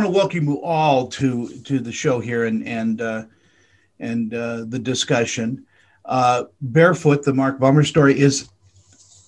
[0.00, 3.24] want to welcome you all to to the show here and and uh,
[3.98, 5.66] and uh, the discussion.
[6.06, 8.48] Uh, Barefoot, the Mark Baumer story is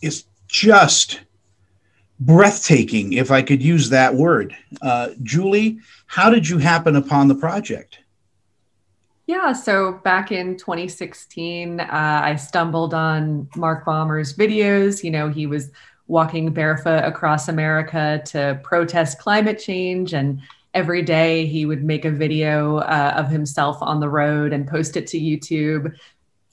[0.00, 1.21] is just
[2.19, 4.56] breathtaking, if I could use that word.
[4.80, 7.99] Uh, Julie, how did you happen upon the project?
[9.27, 15.04] Yeah, so back in 2016, uh, I stumbled on Mark Baumer's videos.
[15.04, 15.71] You know, he was
[16.07, 20.12] walking barefoot across America to protest climate change.
[20.12, 20.41] And
[20.75, 24.97] every day he would make a video uh, of himself on the road and post
[24.97, 25.95] it to YouTube.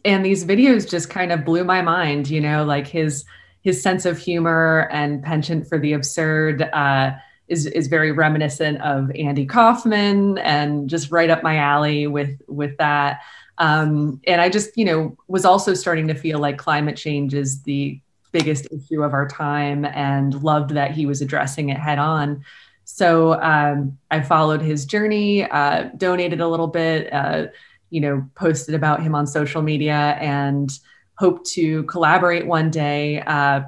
[0.05, 3.25] And these videos just kind of blew my mind, you know, like his
[3.61, 7.11] his sense of humor and penchant for the absurd uh,
[7.47, 12.77] is is very reminiscent of Andy Kaufman and just right up my alley with with
[12.77, 13.21] that.
[13.57, 17.61] Um, and I just, you know, was also starting to feel like climate change is
[17.63, 17.99] the
[18.31, 22.45] biggest issue of our time and loved that he was addressing it head on.
[22.91, 27.47] So um, I followed his journey, uh, donated a little bit, uh,
[27.91, 30.71] you know, posted about him on social media and
[31.15, 33.21] hoped to collaborate one day.
[33.21, 33.61] Uh,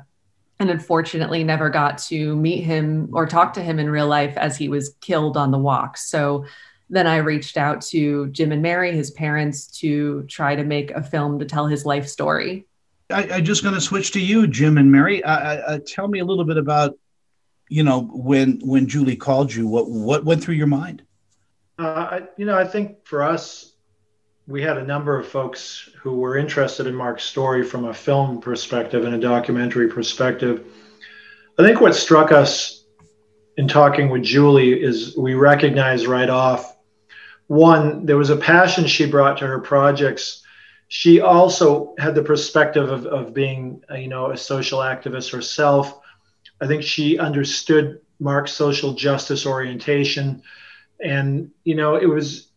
[0.59, 4.57] and unfortunately, never got to meet him or talk to him in real life as
[4.57, 5.97] he was killed on the walk.
[5.97, 6.45] So
[6.89, 11.01] then I reached out to Jim and Mary, his parents, to try to make a
[11.01, 12.65] film to tell his life story.
[13.11, 15.23] I, am just going to switch to you, Jim and Mary.
[15.23, 16.97] Uh, uh, tell me a little bit about,
[17.71, 21.03] you know, when when Julie called you, what what went through your mind?
[21.79, 23.71] Uh, I, you know, I think for us,
[24.45, 28.41] we had a number of folks who were interested in Mark's story from a film
[28.41, 30.65] perspective and a documentary perspective.
[31.57, 32.83] I think what struck us
[33.55, 36.75] in talking with Julie is we recognized right off
[37.47, 40.41] one, there was a passion she brought to her projects
[40.93, 46.00] she also had the perspective of, of being, you know, a social activist herself.
[46.61, 50.43] I think she understood Mark's social justice orientation,
[51.03, 52.49] and you know, it was,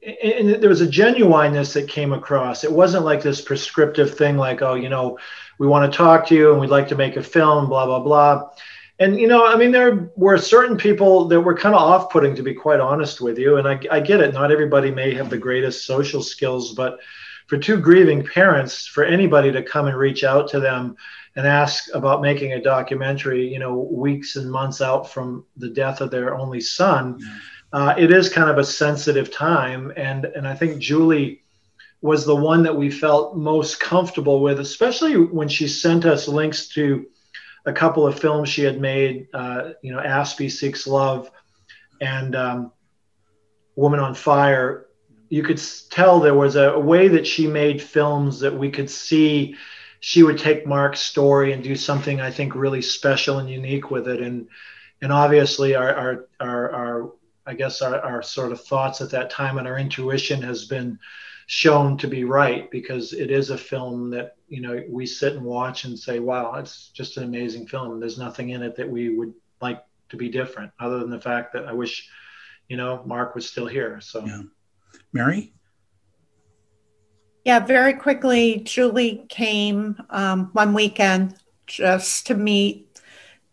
[0.00, 2.62] and there was a genuineness that came across.
[2.62, 5.18] It wasn't like this prescriptive thing, like, oh, you know,
[5.58, 8.00] we want to talk to you and we'd like to make a film, blah blah
[8.00, 8.50] blah.
[8.98, 12.42] And you know, I mean, there were certain people that were kind of off-putting, to
[12.42, 13.56] be quite honest with you.
[13.56, 14.32] And I, I get it.
[14.32, 17.00] Not everybody may have the greatest social skills, but
[17.46, 20.96] for two grieving parents, for anybody to come and reach out to them
[21.36, 26.00] and ask about making a documentary, you know, weeks and months out from the death
[26.00, 27.20] of their only son,
[27.72, 29.92] uh, it is kind of a sensitive time.
[29.96, 31.42] And and I think Julie
[32.00, 36.68] was the one that we felt most comfortable with, especially when she sent us links
[36.68, 37.06] to
[37.66, 41.30] a couple of films she had made, uh, you know, Aspie Seeks Love
[42.00, 42.72] and um,
[43.74, 44.86] Woman on Fire,
[45.28, 45.60] you could
[45.90, 49.56] tell there was a, a, way that she made films that we could see
[50.00, 54.08] she would take Mark's story and do something I think really special and unique with
[54.08, 54.20] it.
[54.20, 54.48] And
[55.02, 57.12] and obviously our our our, our
[57.46, 60.98] I guess our, our sort of thoughts at that time and our intuition has been
[61.46, 65.44] shown to be right because it is a film that you know we sit and
[65.44, 69.16] watch and say wow it's just an amazing film there's nothing in it that we
[69.16, 72.10] would like to be different other than the fact that i wish
[72.68, 74.42] you know mark was still here so yeah.
[75.12, 75.52] Mary?
[77.46, 81.36] Yeah, very quickly, Julie came um, one weekend
[81.68, 83.00] just to meet.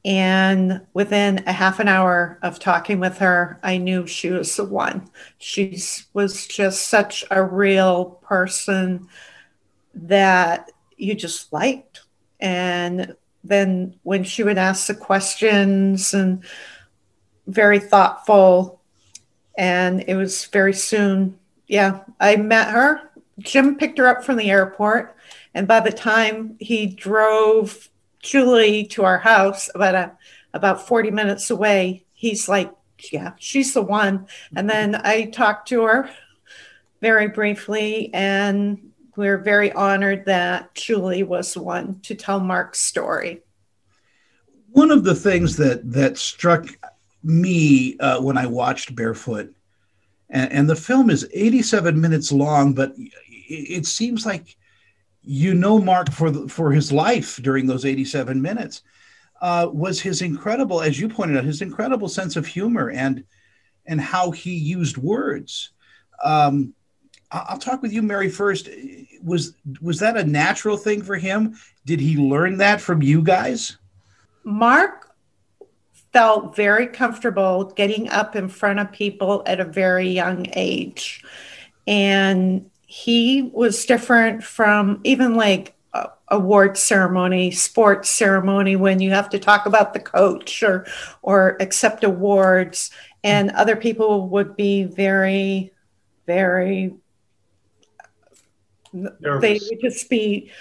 [0.04, 4.64] And within a half an hour of talking with her, I knew she was the
[4.64, 5.12] one.
[5.38, 5.78] She
[6.12, 9.10] was just such a real person
[9.94, 12.02] that you just liked.
[12.40, 16.44] And then when she would ask the questions and
[17.46, 18.82] very thoughtful,
[19.56, 21.38] and it was very soon
[21.68, 23.10] yeah, I met her.
[23.40, 25.16] Jim picked her up from the airport,
[25.54, 27.90] and by the time he drove
[28.20, 30.12] Julie to our house, about a,
[30.54, 32.72] about forty minutes away, he's like,
[33.12, 36.10] "Yeah, she's the one." And then I talked to her
[37.02, 43.42] very briefly, and we're very honored that Julie was the one to tell Mark's story.
[44.72, 46.68] One of the things that that struck
[47.24, 49.56] me uh, when I watched Barefoot
[50.34, 52.94] and, and the film is 87 minutes long, but
[53.48, 54.56] it, seems like
[55.22, 58.82] you know Mark for the, for his life during those 87 minutes
[59.42, 63.24] uh, was his incredible, as you pointed out, his incredible sense of humor and
[63.86, 65.72] and how he used words.
[66.24, 66.74] Um,
[67.30, 68.30] I'll talk with you, Mary.
[68.30, 68.70] First,
[69.22, 71.58] was was that a natural thing for him?
[71.86, 73.78] Did he learn that from you guys?
[74.46, 75.14] Mark
[76.14, 81.24] felt very comfortable getting up in front of people at a very young age.
[81.88, 85.76] And he was different from even like
[86.28, 90.86] award ceremony, sports ceremony, when you have to talk about the coach or
[91.24, 92.92] or accept awards,
[93.24, 95.74] and other people would be very,
[96.28, 96.94] very.
[98.94, 99.42] Nervous.
[99.42, 100.52] They would just be,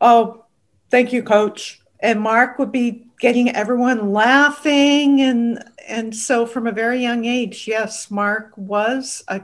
[0.00, 0.44] oh,
[0.90, 1.80] thank you, coach.
[1.98, 7.66] And Mark would be getting everyone laughing and and so from a very young age,
[7.66, 9.42] yes, Mark was a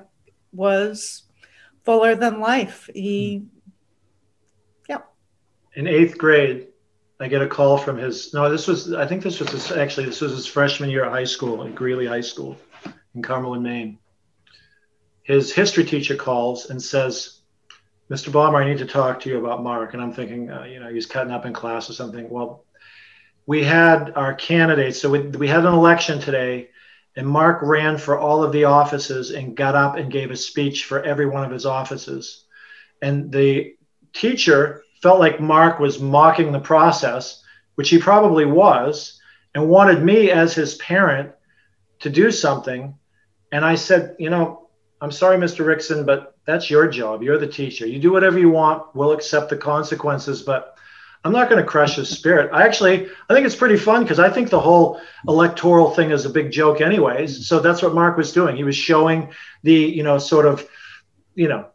[0.52, 1.24] was
[1.86, 2.90] fuller than life.
[2.92, 3.46] He
[4.88, 4.98] yeah.
[5.74, 6.66] In eighth grade,
[7.18, 10.06] I get a call from his no, this was I think this was his, actually
[10.06, 12.58] this was his freshman year at high school at Greely High School
[13.14, 13.98] in Cumberland, Maine.
[15.22, 17.40] His history teacher calls and says,
[18.08, 18.30] Mr.
[18.30, 19.92] Baumer, I need to talk to you about Mark.
[19.92, 22.30] And I'm thinking, uh, you know, he's cutting up in class or something.
[22.30, 22.64] Well,
[23.46, 25.00] we had our candidates.
[25.00, 26.70] So we, we had an election today,
[27.16, 30.84] and Mark ran for all of the offices and got up and gave a speech
[30.84, 32.44] for every one of his offices.
[33.00, 33.74] And the
[34.12, 37.42] teacher felt like Mark was mocking the process,
[37.76, 39.18] which he probably was,
[39.54, 41.32] and wanted me as his parent
[42.00, 42.94] to do something.
[43.50, 44.68] And I said, you know,
[45.00, 45.64] I'm sorry, Mr.
[45.64, 47.22] Rickson, but that's your job.
[47.22, 47.86] You're the teacher.
[47.86, 48.94] You do whatever you want.
[48.94, 50.75] We'll accept the consequences, but
[51.26, 52.50] I'm not going to crush his spirit.
[52.52, 56.24] I actually, I think it's pretty fun because I think the whole electoral thing is
[56.24, 57.48] a big joke, anyways.
[57.48, 58.54] So that's what Mark was doing.
[58.54, 59.32] He was showing
[59.64, 60.68] the, you know, sort of,
[61.34, 61.66] you know,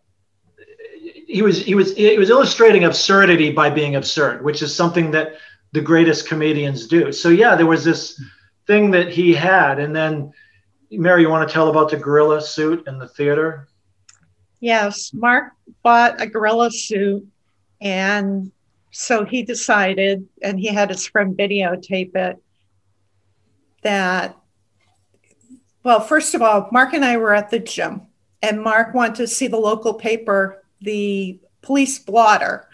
[1.28, 5.34] he was he was he was illustrating absurdity by being absurd, which is something that
[5.74, 7.12] the greatest comedians do.
[7.12, 8.22] So yeah, there was this
[8.68, 10.32] thing that he had, and then
[10.92, 13.68] Mary, you want to tell about the gorilla suit in the theater?
[14.62, 15.52] Yes, Mark
[15.84, 17.28] bought a gorilla suit
[17.82, 18.52] and
[18.92, 22.38] so he decided, and he had his friend videotape it,
[23.84, 24.38] that,
[25.84, 28.02] well, first of all, Mark and I were at the gym,
[28.42, 32.68] and Mark wanted to see the local paper, the police blotter.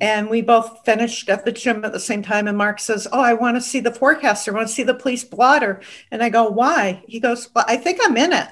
[0.00, 2.48] And we both finished at the gym at the same time.
[2.48, 4.50] And Mark says, Oh, I want to see the forecaster.
[4.50, 5.80] I want to see the police blotter.
[6.10, 7.02] And I go, Why?
[7.06, 8.48] He goes, Well, I think I'm in it.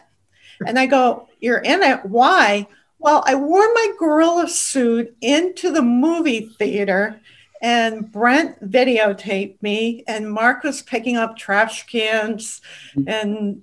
[0.67, 2.07] And I go, You're in it.
[2.07, 2.69] Why?
[3.03, 7.21] Well, I wore my gorilla suit into the movie theater,
[7.61, 12.61] and Brent videotaped me, and Mark was picking up trash cans,
[12.95, 13.09] mm-hmm.
[13.09, 13.63] and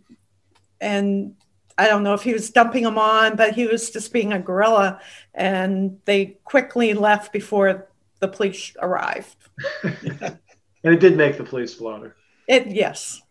[0.81, 1.35] and
[1.77, 4.39] I don't know if he was dumping them on, but he was just being a
[4.39, 4.99] gorilla,
[5.33, 7.87] and they quickly left before
[8.19, 9.37] the police arrived.
[9.83, 10.37] and
[10.83, 12.17] it did make the police blotter.
[12.49, 13.21] It yes.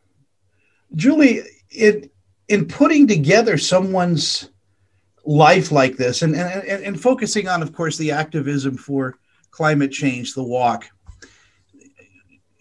[0.97, 2.11] Julie, it
[2.49, 4.49] in putting together someone's
[5.29, 9.19] life like this and, and, and focusing on, of course, the activism for
[9.51, 10.87] climate change, the walk.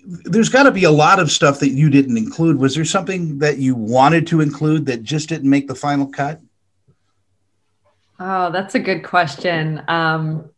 [0.04, 2.58] There's got to be a lot of stuff that you didn't include.
[2.58, 6.42] Was there something that you wanted to include that just didn't make the final cut?
[8.20, 9.82] Oh, that's a good question.
[9.88, 10.50] Um,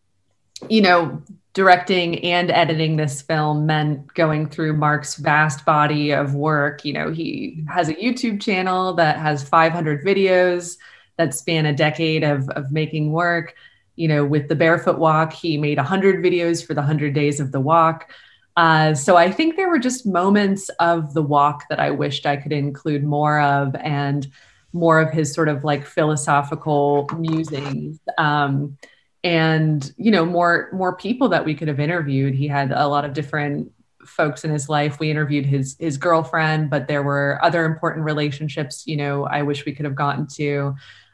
[0.68, 1.22] you know,
[1.54, 6.86] directing and editing this film meant going through Mark's vast body of work.
[6.86, 10.78] You know, he has a YouTube channel that has 500 videos
[11.20, 13.54] that span a decade of, of making work.
[13.96, 17.52] You know, with the barefoot walk, he made 100 videos for the 100 days of
[17.52, 18.12] the walk.
[18.58, 22.38] Uh, so I think there were just moments of the walk that I wished I
[22.38, 24.26] could include more of and
[24.74, 28.00] more of his sort of like philosophical musings.
[28.18, 28.78] Um,
[29.24, 33.04] and you know more more people that we could have interviewed he had a lot
[33.04, 33.70] of different
[34.06, 38.88] folks in his life we interviewed his his girlfriend but there were other important relationships
[38.88, 40.74] you know i wish we could have gotten to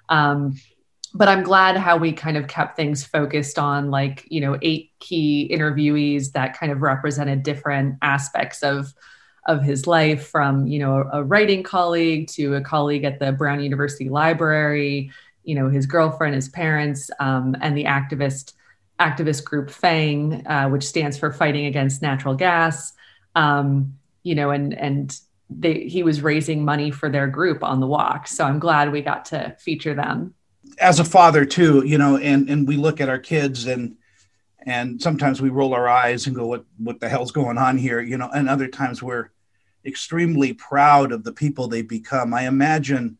[0.10, 0.56] um,
[1.16, 4.92] but I'm glad how we kind of kept things focused on like, you know, eight
[5.00, 8.94] key interviewees that kind of represented different aspects of
[9.48, 13.62] of his life from, you know, a, writing colleague to a colleague at the Brown
[13.62, 15.12] University Library,
[15.44, 18.54] you know, his girlfriend, his parents, um, and the activist
[19.00, 22.94] activist group FANG, uh, which stands for Fighting Against Natural Gas.
[23.36, 25.18] Um, you know, and and
[25.50, 28.28] they, he was raising money for their group on the walk.
[28.28, 30.34] So I'm glad we got to feature them.
[30.80, 33.96] As a father too, you know, and and we look at our kids and
[34.66, 38.02] and sometimes we roll our eyes and go, "What what the hell's going on here?"
[38.02, 39.30] You know, and other times we're
[39.86, 42.34] extremely proud of the people they become.
[42.34, 43.18] I imagine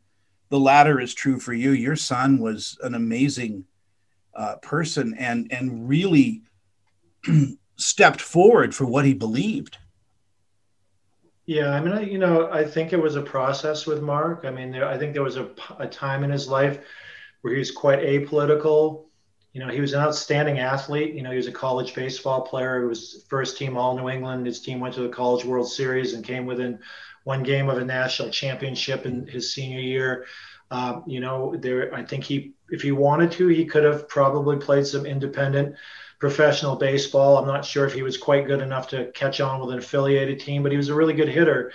[0.50, 1.72] the latter is true for you.
[1.72, 3.66] Your son was an amazing
[4.34, 6.42] uh, person and and really
[7.78, 9.78] stepped forward for what he believed.
[11.46, 14.46] Yeah, I mean, I, you know, I think it was a process with Mark.
[14.46, 16.80] I mean, there, I think there was a, a time in his life
[17.42, 19.06] where he was quite apolitical.
[19.54, 21.14] You know, he was an outstanding athlete.
[21.14, 22.82] You know, he was a college baseball player.
[22.82, 24.48] He was first team All New England.
[24.48, 26.80] His team went to the College World Series and came within
[27.26, 30.26] one game of a national championship in his senior year.
[30.72, 34.58] Um, you know, there, I think he, if he wanted to, he could have probably
[34.58, 35.76] played some independent
[36.20, 37.38] professional baseball.
[37.38, 40.40] I'm not sure if he was quite good enough to catch on with an affiliated
[40.40, 41.72] team, but he was a really good hitter.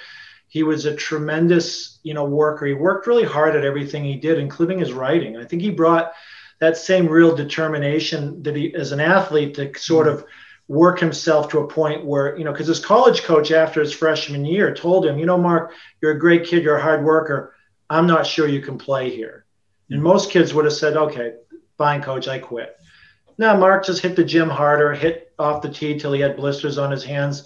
[0.49, 2.67] He was a tremendous, you know, worker.
[2.67, 5.37] He worked really hard at everything he did, including his writing.
[5.37, 6.13] I think he brought
[6.59, 10.25] that same real determination that he, as an athlete, to sort of
[10.67, 14.45] work himself to a point where, you know, because his college coach after his freshman
[14.45, 17.55] year told him, you know, Mark, you're a great kid, you're a hard worker.
[17.91, 19.45] I'm not sure you can play here.
[19.91, 21.35] And most kids would have said, okay,
[21.77, 22.77] fine, coach, I quit.
[23.37, 26.79] Now, Mark just hit the gym harder, hit off the tee till he had blisters
[26.79, 27.45] on his hands,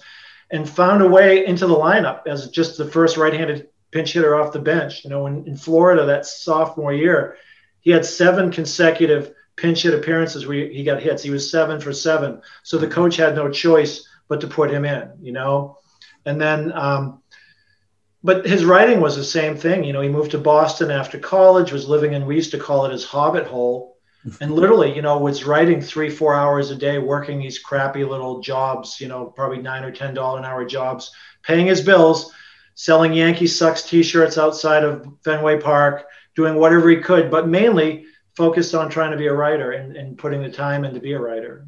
[0.51, 4.35] and found a way into the lineup as just the first right handed pinch hitter
[4.35, 5.03] off the bench.
[5.03, 7.37] You know, in, in Florida that sophomore year,
[7.81, 11.23] he had seven consecutive pinch hit appearances where he got hits.
[11.23, 12.41] He was seven for seven.
[12.61, 15.79] So the coach had no choice but to put him in, you know.
[16.25, 17.21] And then, um,
[18.25, 19.83] but his writing was the same thing.
[19.83, 22.85] You know, he moved to Boston after college, was living in, we used to call
[22.85, 23.93] it his hobbit hole.
[24.41, 28.39] And literally, you know, was writing three, four hours a day, working these crappy little
[28.41, 31.11] jobs, you know, probably nine or ten dollar an hour jobs,
[31.43, 32.33] paying his bills,
[32.73, 38.05] selling Yankee Sucks t-shirts outside of Fenway Park, doing whatever he could, but mainly
[38.35, 41.13] focused on trying to be a writer and, and putting the time in to be
[41.13, 41.63] a writer.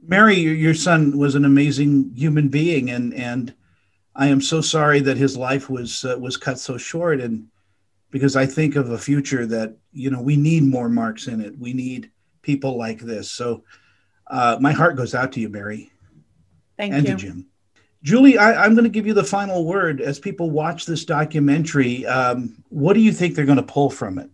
[0.00, 3.52] Mary, your son was an amazing human being, and and
[4.20, 7.22] I am so sorry that his life was uh, was cut so short.
[7.22, 7.46] And
[8.10, 11.58] because I think of a future that you know we need more marks in it,
[11.58, 12.10] we need
[12.42, 13.30] people like this.
[13.30, 13.64] So
[14.26, 15.90] uh, my heart goes out to you, Mary.
[16.76, 16.98] Thank you.
[16.98, 17.14] and you.
[17.14, 17.46] to Jim.
[18.02, 22.06] Julie, I, am going to give you the final word as people watch this documentary.
[22.06, 24.30] Um, what do you think they're going to pull from it?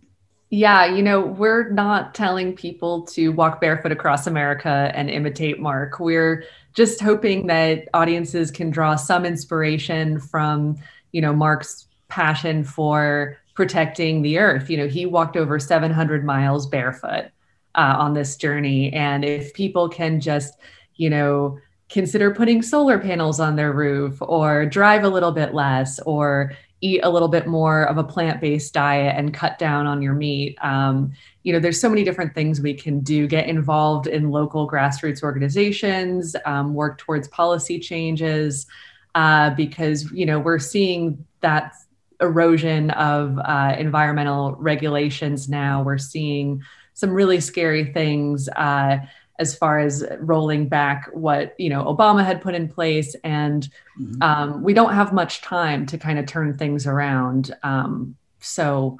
[0.49, 5.99] Yeah, you know, we're not telling people to walk barefoot across America and imitate Mark.
[5.99, 6.45] We're
[6.77, 10.77] just hoping that audiences can draw some inspiration from,
[11.11, 14.69] you know, Mark's passion for protecting the earth.
[14.69, 17.31] You know, he walked over 700 miles barefoot
[17.73, 18.93] uh, on this journey.
[18.93, 20.53] And if people can just,
[20.97, 21.57] you know,
[21.89, 26.99] consider putting solar panels on their roof or drive a little bit less or eat
[27.01, 31.11] a little bit more of a plant-based diet and cut down on your meat um,
[31.47, 35.23] you know there's so many different things we can do get involved in local grassroots
[35.23, 38.67] organizations um, work towards policy changes
[39.15, 41.73] uh, because you know we're seeing that
[42.19, 46.61] erosion of uh, environmental regulations now we're seeing
[46.95, 48.97] some really scary things uh,
[49.39, 54.21] as far as rolling back what you know Obama had put in place, and mm-hmm.
[54.21, 57.55] um, we don't have much time to kind of turn things around.
[57.63, 58.99] Um, so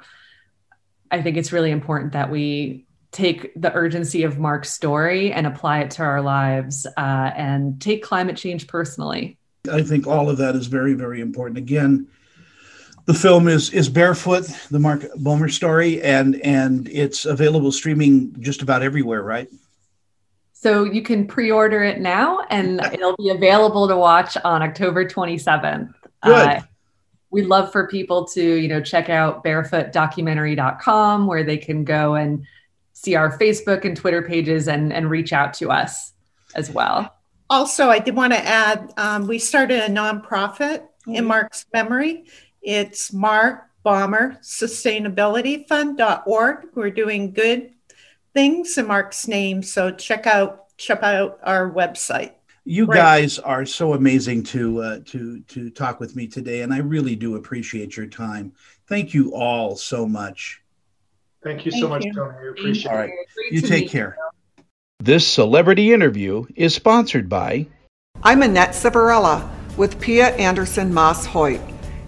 [1.10, 5.80] I think it's really important that we take the urgency of Mark's story and apply
[5.80, 9.38] it to our lives uh, and take climate change personally.
[9.70, 11.58] I think all of that is very, very important.
[11.58, 12.06] Again,
[13.06, 18.60] the film is is Barefoot, the Mark Baumer story, and and it's available streaming just
[18.60, 19.48] about everywhere, right?
[20.52, 25.94] So you can pre-order it now, and it'll be available to watch on October 27th.
[26.22, 26.48] Good.
[26.48, 26.60] Uh,
[27.30, 32.44] we'd love for people to, you know, check out barefootdocumentary.com where they can go and
[32.92, 36.12] see our Facebook and Twitter pages and, and reach out to us
[36.54, 37.14] as well.
[37.50, 41.14] Also, I did want to add um, we started a nonprofit mm-hmm.
[41.14, 42.24] in Mark's memory.
[42.60, 46.68] It's Mark Baumer Sustainability Fund.org.
[46.74, 47.72] We're doing good
[48.34, 49.62] things in Mark's name.
[49.62, 52.32] So check out check out our website.
[52.70, 52.96] You right.
[52.96, 57.16] guys are so amazing to uh, to to talk with me today, and I really
[57.16, 58.52] do appreciate your time.
[58.86, 60.60] Thank you all so much.
[61.42, 62.12] Thank you Thank so much, you.
[62.12, 62.34] Tony.
[62.38, 62.92] I appreciate it.
[62.92, 63.10] All right,
[63.50, 64.18] you take care.
[64.58, 64.64] You.
[64.98, 67.66] This celebrity interview is sponsored by.
[68.22, 69.48] I'm Annette Savarella
[69.78, 71.62] with Pia Anderson Moss Hoyt,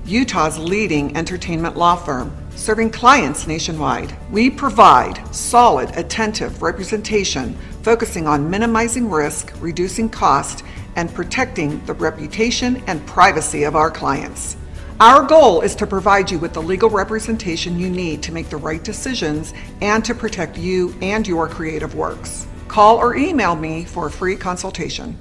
[0.04, 4.14] Utah's leading entertainment law firm serving clients nationwide.
[4.30, 10.64] We provide solid, attentive representation focusing on minimizing risk, reducing cost,
[10.96, 14.56] and protecting the reputation and privacy of our clients.
[15.00, 18.58] Our goal is to provide you with the legal representation you need to make the
[18.58, 22.46] right decisions and to protect you and your creative works.
[22.68, 25.16] Call or email me for a free consultation.